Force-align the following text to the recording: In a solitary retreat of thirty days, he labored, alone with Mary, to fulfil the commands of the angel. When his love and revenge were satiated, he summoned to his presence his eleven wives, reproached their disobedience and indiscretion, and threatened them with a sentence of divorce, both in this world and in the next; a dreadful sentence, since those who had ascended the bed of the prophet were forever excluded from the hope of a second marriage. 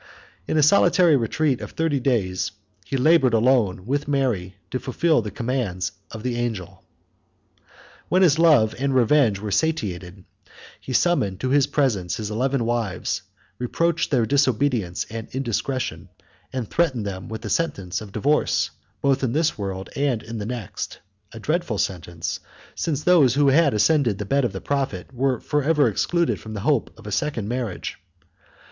In 0.47 0.57
a 0.57 0.63
solitary 0.63 1.15
retreat 1.15 1.61
of 1.61 1.73
thirty 1.73 1.99
days, 1.99 2.53
he 2.87 2.97
labored, 2.97 3.35
alone 3.35 3.85
with 3.85 4.07
Mary, 4.07 4.55
to 4.71 4.79
fulfil 4.79 5.21
the 5.21 5.29
commands 5.29 5.91
of 6.09 6.23
the 6.23 6.37
angel. 6.37 6.83
When 8.09 8.23
his 8.23 8.39
love 8.39 8.73
and 8.79 8.95
revenge 8.95 9.37
were 9.39 9.51
satiated, 9.51 10.25
he 10.79 10.91
summoned 10.91 11.39
to 11.41 11.49
his 11.49 11.67
presence 11.67 12.17
his 12.17 12.31
eleven 12.31 12.65
wives, 12.65 13.21
reproached 13.59 14.09
their 14.09 14.25
disobedience 14.25 15.05
and 15.11 15.27
indiscretion, 15.35 16.09
and 16.51 16.67
threatened 16.67 17.05
them 17.05 17.29
with 17.29 17.45
a 17.45 17.49
sentence 17.51 18.01
of 18.01 18.11
divorce, 18.11 18.71
both 19.03 19.23
in 19.23 19.33
this 19.33 19.55
world 19.55 19.91
and 19.95 20.23
in 20.23 20.39
the 20.39 20.47
next; 20.47 20.97
a 21.31 21.39
dreadful 21.39 21.77
sentence, 21.77 22.39
since 22.73 23.03
those 23.03 23.35
who 23.35 23.49
had 23.49 23.75
ascended 23.75 24.17
the 24.17 24.25
bed 24.25 24.45
of 24.45 24.51
the 24.51 24.61
prophet 24.61 25.13
were 25.13 25.39
forever 25.39 25.87
excluded 25.87 26.39
from 26.39 26.55
the 26.55 26.61
hope 26.61 26.89
of 26.97 27.05
a 27.05 27.11
second 27.11 27.47
marriage. 27.47 27.97